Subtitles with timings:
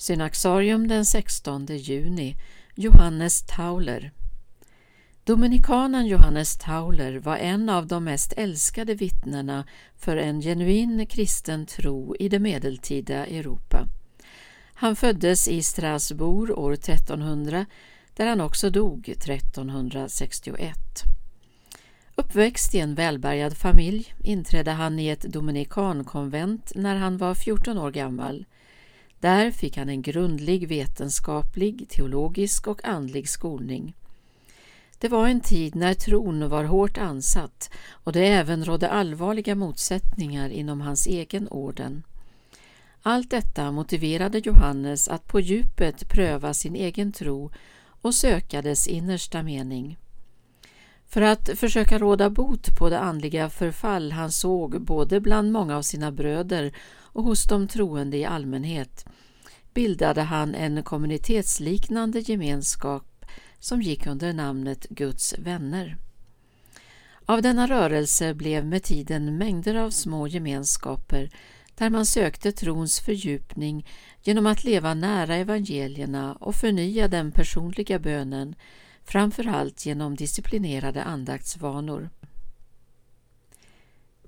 [0.00, 2.36] Synaxarium den 16 juni
[2.74, 4.12] Johannes Tauler
[5.24, 9.64] Dominikanen Johannes Tauler var en av de mest älskade vittnena
[9.96, 13.88] för en genuin kristen tro i det medeltida Europa.
[14.74, 17.66] Han föddes i Strasbourg år 1300
[18.16, 20.76] där han också dog 1361.
[22.14, 27.90] Uppväxt i en välbärgad familj inträdde han i ett dominikankonvent när han var 14 år
[27.90, 28.44] gammal.
[29.20, 33.94] Där fick han en grundlig vetenskaplig, teologisk och andlig skolning.
[34.98, 40.50] Det var en tid när tron var hårt ansatt och det även rådde allvarliga motsättningar
[40.50, 42.02] inom hans egen orden.
[43.02, 47.50] Allt detta motiverade Johannes att på djupet pröva sin egen tro
[48.02, 49.98] och söka dess innersta mening.
[51.08, 55.82] För att försöka råda bot på det andliga förfall han såg både bland många av
[55.82, 59.06] sina bröder och hos de troende i allmänhet
[59.74, 63.24] bildade han en kommunitetsliknande gemenskap
[63.58, 65.96] som gick under namnet Guds vänner.
[67.26, 71.30] Av denna rörelse blev med tiden mängder av små gemenskaper
[71.74, 73.86] där man sökte trons fördjupning
[74.22, 78.54] genom att leva nära evangelierna och förnya den personliga bönen,
[79.08, 82.10] framförallt genom disciplinerade andaktsvanor.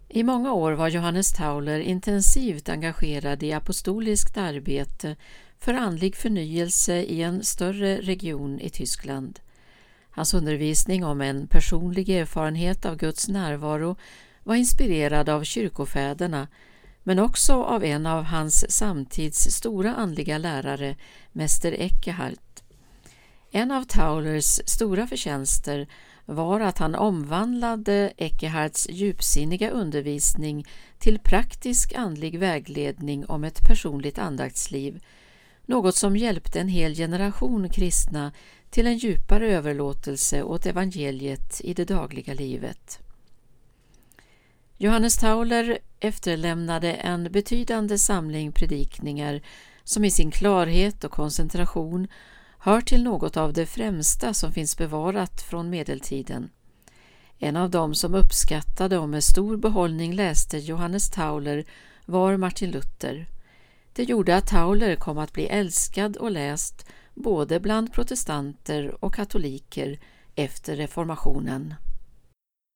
[0.08, 5.16] I många år var Johannes Tauler intensivt engagerad i apostoliskt arbete
[5.58, 9.40] för andlig förnyelse i en större region i Tyskland.
[10.10, 13.96] Hans undervisning om en personlig erfarenhet av Guds närvaro
[14.42, 16.48] var inspirerad av kyrkofäderna
[17.02, 20.96] men också av en av hans samtids stora andliga lärare,
[21.32, 22.62] Mäster Eckehart.
[23.50, 25.86] En av Taulers stora förtjänster
[26.24, 30.66] var att han omvandlade Eckeharts djupsinniga undervisning
[30.98, 35.04] till praktisk andlig vägledning om ett personligt andaktsliv,
[35.66, 38.32] något som hjälpte en hel generation kristna
[38.70, 42.98] till en djupare överlåtelse åt evangeliet i det dagliga livet.
[44.76, 49.40] Johannes Tauler efterlämnade en betydande samling predikningar
[49.84, 52.08] som i sin klarhet och koncentration
[52.60, 56.50] hör till något av det främsta som finns bevarat från medeltiden.
[57.38, 61.64] En av dem som uppskattade och med stor behållning läste Johannes Tauler
[62.06, 63.26] var Martin Luther.
[63.92, 69.98] Det gjorde att Tauler kom att bli älskad och läst både bland protestanter och katoliker
[70.34, 71.74] efter reformationen.